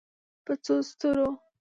[0.45, 1.27] په څو ستورو